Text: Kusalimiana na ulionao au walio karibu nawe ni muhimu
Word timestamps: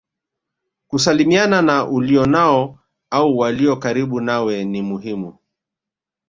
Kusalimiana 0.87 1.61
na 1.61 1.87
ulionao 1.87 2.79
au 3.09 3.37
walio 3.37 3.75
karibu 3.75 4.21
nawe 4.21 4.63
ni 4.65 4.81
muhimu 4.81 5.37